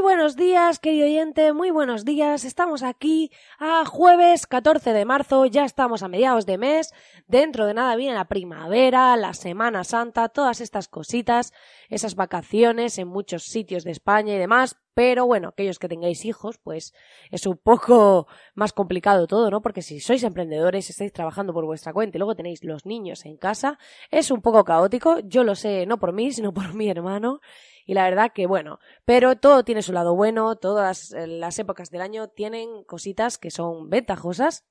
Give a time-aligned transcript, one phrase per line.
[0.00, 2.46] Muy buenos días, querido oyente, muy buenos días.
[2.46, 6.94] Estamos aquí a jueves 14 de marzo, ya estamos a mediados de mes.
[7.26, 11.52] Dentro de nada viene la primavera, la Semana Santa, todas estas cositas,
[11.90, 14.78] esas vacaciones en muchos sitios de España y demás.
[14.94, 16.92] Pero bueno, aquellos que tengáis hijos, pues
[17.30, 19.62] es un poco más complicado todo, ¿no?
[19.62, 23.36] Porque si sois emprendedores, estáis trabajando por vuestra cuenta y luego tenéis los niños en
[23.36, 23.78] casa,
[24.10, 25.20] es un poco caótico.
[25.20, 27.40] Yo lo sé, no por mí, sino por mi hermano
[27.86, 31.90] y la verdad que bueno, pero todo tiene su lado bueno, todas eh, las épocas
[31.90, 34.64] del año tienen cositas que son ventajosas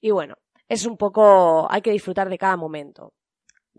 [0.00, 0.36] y bueno,
[0.68, 3.12] es un poco, hay que disfrutar de cada momento.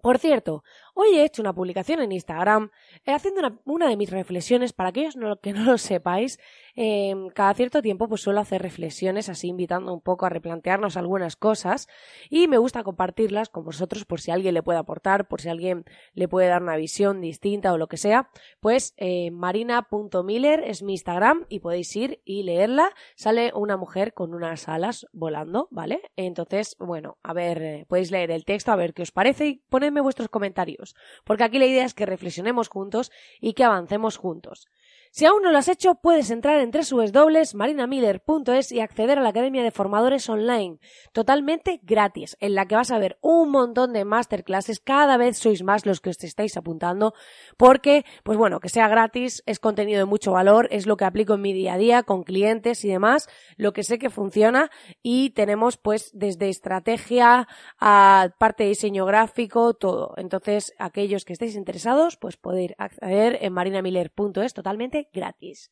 [0.02, 0.64] Por cierto,
[0.94, 2.72] hoy he hecho una publicación en Instagram
[3.06, 6.40] eh, haciendo una, de mis reflexiones para aquellos que no lo sepáis.
[6.76, 11.36] Eh, cada cierto tiempo pues suelo hacer reflexiones así invitando un poco a replantearnos algunas
[11.36, 11.88] cosas
[12.32, 15.86] y me gusta compartirlas con vosotros por si alguien le puede aportar, por si alguien
[16.14, 18.30] le puede dar una visión distinta o lo que sea.
[18.60, 22.90] Pues eh, marina.miller es mi Instagram y podéis ir y leerla.
[23.16, 26.02] Sale una mujer con unas alas volando, ¿vale?
[26.16, 29.64] Entonces, bueno, a ver, eh, podéis leer el texto, a ver qué os parece y
[29.70, 30.83] ponedme vuestros comentarios,
[31.24, 34.68] porque aquí la idea es que reflexionemos juntos y que avancemos juntos.
[35.16, 39.62] Si aún no lo has hecho, puedes entrar en www.marinamiller.es y acceder a la Academia
[39.62, 40.80] de Formadores Online,
[41.12, 45.62] totalmente gratis, en la que vas a ver un montón de masterclasses, cada vez sois
[45.62, 47.14] más los que os estáis apuntando,
[47.58, 51.36] porque, pues bueno, que sea gratis, es contenido de mucho valor, es lo que aplico
[51.36, 54.72] en mi día a día con clientes y demás, lo que sé que funciona
[55.04, 57.48] y tenemos pues desde estrategia
[57.80, 60.16] a parte de diseño gráfico, todo.
[60.18, 65.72] Entonces, aquellos que estéis interesados, pues poder acceder en marinamiller.es totalmente gratis.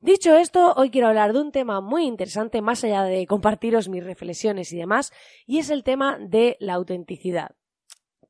[0.00, 4.04] Dicho esto, hoy quiero hablar de un tema muy interesante, más allá de compartiros mis
[4.04, 5.12] reflexiones y demás,
[5.46, 7.52] y es el tema de la autenticidad.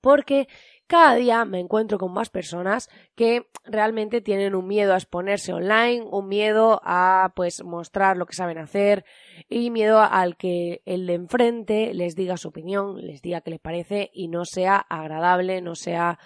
[0.01, 0.47] Porque
[0.87, 6.03] cada día me encuentro con más personas que realmente tienen un miedo a exponerse online,
[6.03, 9.05] un miedo a pues mostrar lo que saben hacer
[9.49, 13.61] y miedo al que el de enfrente les diga su opinión, les diga qué les
[13.61, 16.19] parece y no sea agradable, no sea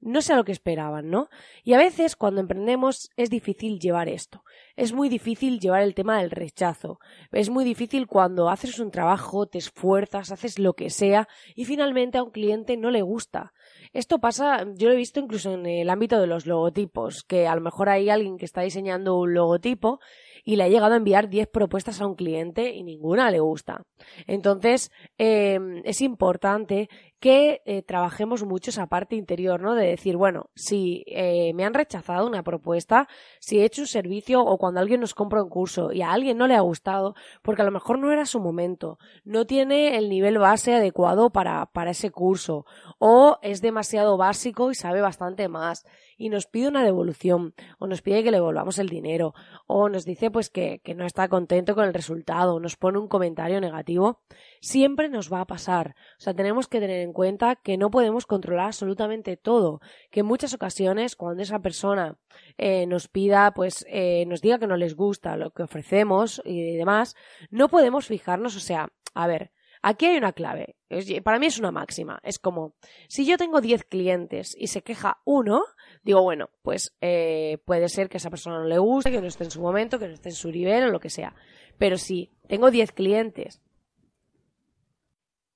[0.00, 1.28] no sea lo que esperaban, ¿no?
[1.64, 4.44] Y a veces cuando emprendemos es difícil llevar esto.
[4.76, 7.00] Es muy difícil llevar el tema del rechazo.
[7.32, 12.18] Es muy difícil cuando haces un trabajo, te esfuerzas, haces lo que sea y finalmente
[12.18, 13.52] a un cliente no le gusta.
[13.92, 17.54] Esto pasa, yo lo he visto incluso en el ámbito de los logotipos, que a
[17.54, 20.00] lo mejor hay alguien que está diseñando un logotipo
[20.44, 23.82] y le ha llegado a enviar 10 propuestas a un cliente y ninguna le gusta.
[24.26, 26.88] Entonces, em, es importante
[27.20, 29.74] que eh, trabajemos mucho esa parte interior, ¿no?
[29.74, 33.08] De decir, bueno, si eh, me han rechazado una propuesta,
[33.40, 36.38] si he hecho un servicio o cuando alguien nos compra un curso y a alguien
[36.38, 40.08] no le ha gustado, porque a lo mejor no era su momento, no tiene el
[40.08, 42.66] nivel base adecuado para, para ese curso,
[42.98, 45.84] o es demasiado básico y sabe bastante más
[46.18, 49.34] y nos pide una devolución o nos pide que le devolvamos el dinero
[49.66, 52.98] o nos dice pues que, que no está contento con el resultado o nos pone
[52.98, 54.20] un comentario negativo,
[54.60, 55.94] siempre nos va a pasar.
[56.18, 59.80] O sea, tenemos que tener en cuenta que no podemos controlar absolutamente todo,
[60.10, 62.18] que en muchas ocasiones cuando esa persona
[62.56, 66.76] eh, nos pida, pues eh, nos diga que no les gusta lo que ofrecemos y
[66.76, 67.14] demás,
[67.50, 69.52] no podemos fijarnos, o sea, a ver,
[69.82, 70.76] Aquí hay una clave.
[71.22, 72.20] Para mí es una máxima.
[72.22, 72.74] Es como,
[73.08, 75.62] si yo tengo 10 clientes y se queja uno,
[76.02, 79.26] digo, bueno, pues eh, puede ser que a esa persona no le guste, que no
[79.26, 81.34] esté en su momento, que no esté en su nivel o lo que sea.
[81.78, 83.60] Pero si tengo 10 clientes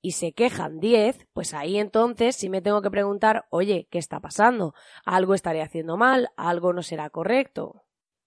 [0.02, 4.20] y se quejan 10, pues ahí entonces sí me tengo que preguntar, oye, ¿qué está
[4.20, 4.74] pasando?
[5.06, 6.30] ¿Algo estaré haciendo mal?
[6.36, 7.84] ¿Algo no será correcto?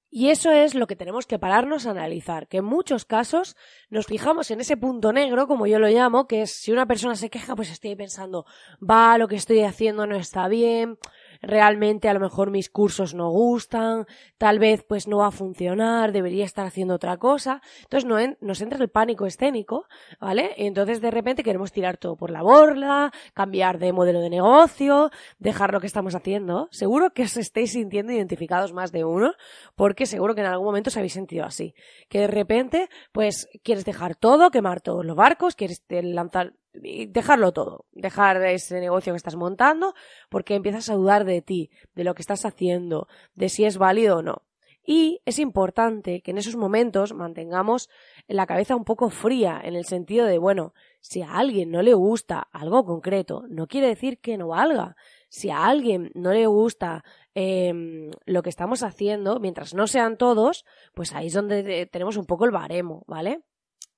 [0.09, 3.57] Y eso es lo que tenemos que pararnos a analizar, que en muchos casos
[3.89, 7.15] nos fijamos en ese punto negro, como yo lo llamo, que es si una persona
[7.15, 8.45] se queja, pues estoy pensando,
[8.79, 10.97] va, lo que estoy haciendo no está bien,
[11.45, 14.05] realmente a lo mejor mis cursos no gustan,
[14.37, 17.61] tal vez pues no va a funcionar, debería estar haciendo otra cosa.
[17.83, 19.87] Entonces no nos entra el pánico escénico,
[20.19, 20.53] ¿vale?
[20.57, 25.71] entonces de repente queremos tirar todo por la borda, cambiar de modelo de negocio, dejar
[25.71, 26.67] lo que estamos haciendo.
[26.71, 29.33] Seguro que os estéis sintiendo identificados más de uno,
[29.75, 31.75] porque seguro que en algún momento os habéis sentido así.
[32.09, 37.85] Que de repente, pues quieres dejar todo, quemar todos los barcos, quieres lanzar dejarlo todo,
[37.91, 39.93] dejar ese negocio que estás montando,
[40.29, 44.17] porque empiezas a dudar de ti, de lo que estás haciendo, de si es válido
[44.17, 44.43] o no.
[44.87, 47.89] Y es importante que en esos momentos mantengamos
[48.27, 51.95] la cabeza un poco fría, en el sentido de, bueno, si a alguien no le
[51.95, 54.95] gusta algo concreto, no quiere decir que no valga.
[55.27, 60.65] Si a alguien no le gusta em, lo que estamos haciendo, mientras no sean todos,
[60.93, 63.41] pues ahí es donde eh, tenemos un poco el baremo, ¿vale?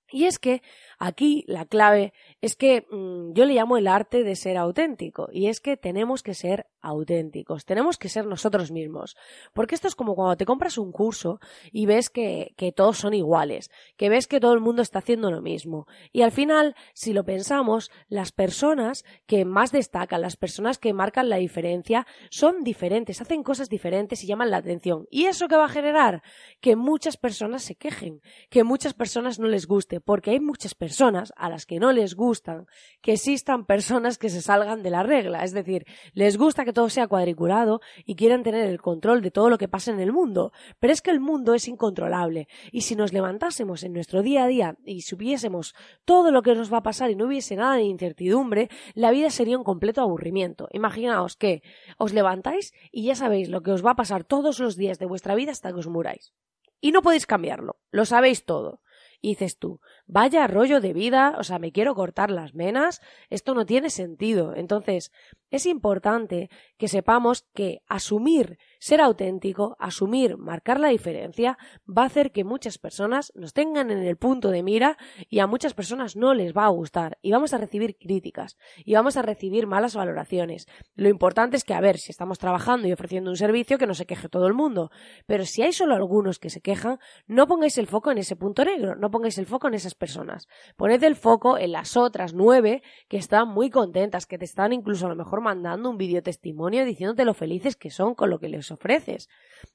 [0.09, 0.61] Y es que
[0.97, 5.47] aquí la clave es que mm, yo le llamo el arte de ser auténtico y
[5.47, 9.17] es que tenemos que ser auténticos, tenemos que ser nosotros mismos,
[9.53, 11.39] porque esto es como cuando te compras un curso
[11.71, 15.29] y ves que, que todos son iguales, que ves que todo el mundo está haciendo
[15.29, 20.77] lo mismo y al final, si lo pensamos, las personas que más destacan, las personas
[20.77, 25.07] que marcan la diferencia, son diferentes, hacen cosas diferentes y llaman la atención.
[25.11, 26.23] ¿Y eso qué va a generar?
[26.61, 30.86] Que muchas personas se quejen, que muchas personas no les guste, porque hay muchas personas
[31.35, 32.67] a las que no les gustan
[33.01, 36.89] que existan personas que se salgan de la regla, es decir, les gusta que todo
[36.89, 40.51] sea cuadriculado y quieren tener el control de todo lo que pasa en el mundo,
[40.79, 44.47] pero es que el mundo es incontrolable y si nos levantásemos en nuestro día a
[44.47, 45.75] día y supiésemos
[46.05, 49.29] todo lo que nos va a pasar y no hubiese nada de incertidumbre, la vida
[49.29, 50.67] sería un completo aburrimiento.
[50.71, 51.63] Imaginaos que
[51.97, 55.05] os levantáis y ya sabéis lo que os va a pasar todos los días de
[55.05, 56.33] vuestra vida hasta que os muráis.
[56.79, 58.81] Y no podéis cambiarlo, lo sabéis todo.
[59.21, 63.55] Y dices tú, vaya rollo de vida, o sea, me quiero cortar las venas, esto
[63.55, 64.55] no tiene sentido.
[64.55, 65.11] Entonces,
[65.49, 71.57] es importante que sepamos que asumir ser auténtico, asumir, marcar la diferencia,
[71.87, 74.97] va a hacer que muchas personas nos tengan en el punto de mira
[75.29, 78.93] y a muchas personas no les va a gustar y vamos a recibir críticas y
[78.93, 80.67] vamos a recibir malas valoraciones.
[80.95, 83.93] Lo importante es que, a ver, si estamos trabajando y ofreciendo un servicio, que no
[83.93, 84.91] se queje todo el mundo.
[85.25, 88.63] Pero si hay solo algunos que se quejan, no pongáis el foco en ese punto
[88.63, 90.47] negro, no pongáis el foco en esas personas.
[90.75, 95.05] Poned el foco en las otras nueve que están muy contentas, que te están incluso
[95.05, 98.49] a lo mejor mandando un video testimonio diciéndote lo felices que son con lo que
[98.49, 99.29] les ofreces.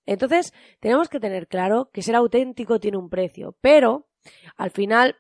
[0.07, 4.07] Entonces, tenemos que tener claro que ser auténtico tiene un precio, pero
[4.57, 5.17] al final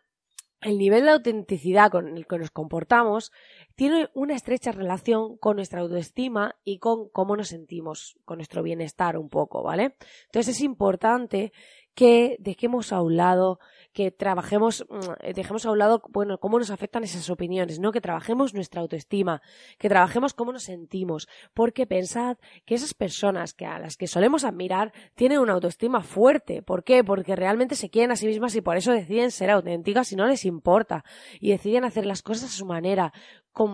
[0.62, 3.32] el nivel de autenticidad con el que nos comportamos
[3.74, 9.18] tiene una estrecha relación con nuestra autoestima y con cómo nos sentimos, con nuestro bienestar
[9.18, 9.96] un poco, ¿vale?
[10.26, 11.52] Entonces es importante
[11.94, 13.58] que dejemos a un lado
[13.92, 17.92] que trabajemos, mm, dejemos a un lado, bueno, cómo nos afectan esas opiniones, ¿no?
[17.92, 19.42] Que trabajemos nuestra autoestima,
[19.78, 24.44] que trabajemos cómo nos sentimos, porque pensad que esas personas que a las que solemos
[24.44, 26.62] admirar tienen una autoestima fuerte.
[26.62, 27.04] ¿Por qué?
[27.04, 30.26] Porque realmente se quieren a sí mismas y por eso deciden ser auténticas y no
[30.26, 31.04] les importa
[31.40, 33.12] y deciden hacer las cosas a su manera,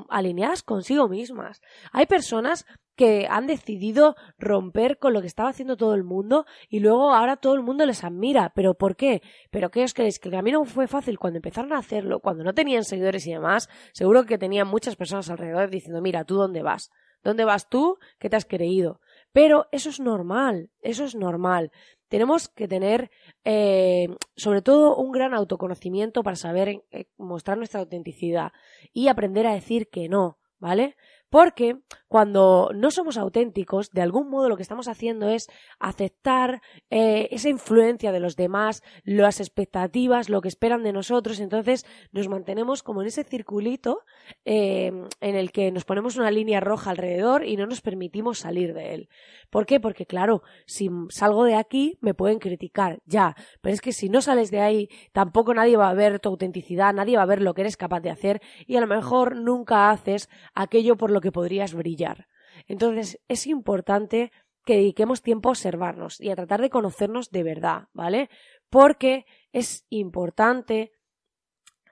[0.09, 1.63] alineadas consigo mismas.
[1.93, 2.67] Hay personas
[2.99, 7.37] que han decidido romper con lo que estaba haciendo todo el mundo y luego ahora
[7.37, 8.53] todo el mundo les admira.
[8.57, 9.23] ¿Pero por qué?
[9.53, 10.19] ¿Pero qué os creéis?
[10.19, 13.69] ¿Que el camino fue fácil cuando empezaron a hacerlo, cuando no tenían seguidores y demás?
[13.93, 16.91] Seguro que tenían muchas personas alrededor diciendo, mira, ¿tú dónde vas?
[17.23, 17.99] ¿Dónde vas tú?
[18.19, 19.01] ¿Qué te has creído?
[19.33, 21.71] Pero eso es normal, eso es normal.
[22.09, 23.13] Tenemos que tener,
[23.45, 28.51] eh, sobre todo, un gran autoconocimiento para saber eh, mostrar nuestra autenticidad
[28.93, 30.97] y aprender a decir que no, ¿vale?
[31.31, 31.77] Porque
[32.09, 35.47] cuando no somos auténticos, de algún modo lo que estamos haciendo es
[35.79, 41.85] aceptar eh, esa influencia de los demás, las expectativas, lo que esperan de nosotros, entonces
[42.13, 44.01] nos mantenemos como en ese circulito
[44.47, 44.91] eh,
[45.21, 48.95] en el que nos ponemos una línea roja alrededor y no nos permitimos salir de
[48.95, 49.09] él.
[49.51, 49.79] ¿Por qué?
[49.79, 54.23] Porque claro, si salgo de aquí me pueden criticar, ya, pero es que si no
[54.23, 57.53] sales de ahí tampoco nadie va a ver tu autenticidad, nadie va a ver lo
[57.53, 61.33] que eres capaz de hacer y a lo mejor nunca haces aquello por lo que
[61.33, 62.29] podrías brillar.
[62.69, 64.31] Entonces es importante
[64.65, 68.31] que dediquemos tiempo a observarnos y a tratar de conocernos de verdad, ¿vale?
[68.71, 70.93] Porque es importante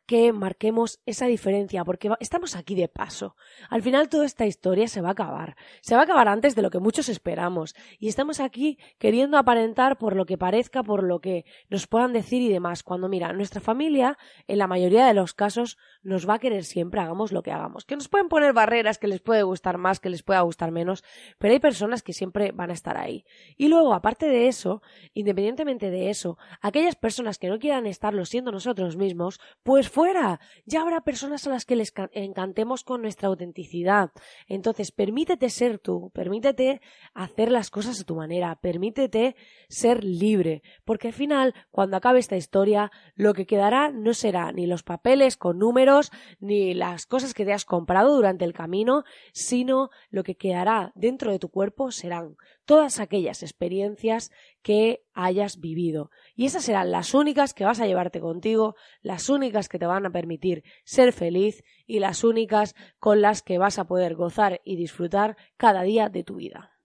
[0.06, 3.36] que marquemos esa diferencia, porque estamos aquí de paso.
[3.68, 5.56] Al final toda esta historia se va a acabar.
[5.80, 7.74] Se va a acabar antes de lo que muchos esperamos.
[7.98, 12.40] Y estamos aquí queriendo aparentar por lo que parezca, por lo que nos puedan decir
[12.40, 12.82] y demás.
[12.82, 17.00] Cuando mira, nuestra familia, en la mayoría de los casos, nos va a querer siempre,
[17.00, 17.84] hagamos lo que hagamos.
[17.84, 21.02] Que nos pueden poner barreras, que les puede gustar más, que les pueda gustar menos,
[21.38, 23.24] pero hay personas que siempre van a estar ahí.
[23.56, 24.82] Y luego, aparte de eso,
[25.14, 30.40] independientemente de eso, aquellas personas que no quieran estarlo siendo nosotros mismos, pues fuera.
[30.66, 34.10] Ya habrá personas a las que les encantemos con nuestra autenticidad.
[34.46, 36.82] Entonces, permítete ser tú, permítete
[37.14, 39.36] hacer las cosas a tu manera, permítete
[39.70, 44.66] ser libre, porque al final, cuando acabe esta historia, lo que quedará no será ni
[44.66, 49.88] los papeles con números, ni las cosas que te has comprado durante el camino, sino
[50.10, 52.36] lo que quedará dentro de tu cuerpo serán
[52.66, 54.30] todas aquellas experiencias
[54.62, 56.10] que hayas vivido.
[56.34, 60.04] Y esas serán las únicas que vas a llevarte contigo, las únicas que te van
[60.04, 64.76] a permitir ser feliz y las únicas con las que vas a poder gozar y
[64.76, 66.75] disfrutar cada día de tu vida.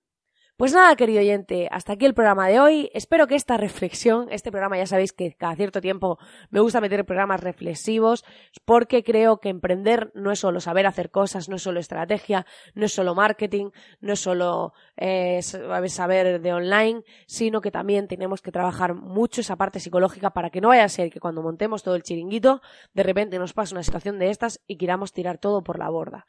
[0.61, 2.91] Pues nada, querido oyente, hasta aquí el programa de hoy.
[2.93, 6.19] Espero que esta reflexión, este programa ya sabéis que cada cierto tiempo
[6.51, 8.23] me gusta meter programas reflexivos
[8.63, 12.85] porque creo que emprender no es solo saber hacer cosas, no es solo estrategia, no
[12.85, 18.51] es solo marketing, no es solo eh, saber de online, sino que también tenemos que
[18.51, 21.95] trabajar mucho esa parte psicológica para que no vaya a ser que cuando montemos todo
[21.95, 22.61] el chiringuito,
[22.93, 26.27] de repente nos pase una situación de estas y queramos tirar todo por la borda.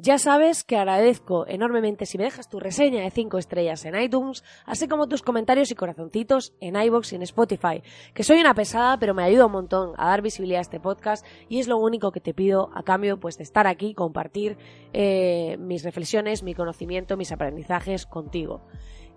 [0.00, 4.44] Ya sabes que agradezco enormemente si me dejas tu reseña de 5 estrellas en iTunes,
[4.64, 7.82] así como tus comentarios y corazoncitos en iBox y en Spotify,
[8.14, 11.26] que soy una pesada, pero me ayuda un montón a dar visibilidad a este podcast
[11.48, 14.56] y es lo único que te pido a cambio pues de estar aquí, compartir
[14.92, 18.62] eh, mis reflexiones, mi conocimiento, mis aprendizajes contigo.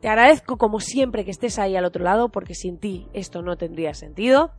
[0.01, 3.55] Te agradezco como siempre que estés ahí al otro lado porque sin ti esto no
[3.55, 4.51] tendría sentido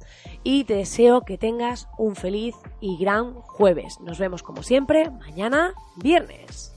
[0.45, 3.99] y te deseo que tengas un feliz y gran jueves.
[4.01, 6.72] Nos vemos como siempre mañana viernes.